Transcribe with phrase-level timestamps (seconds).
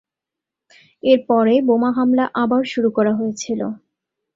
[1.03, 3.61] এরপরে বোমা হামলা আবার শুরু করা হয়েছিল।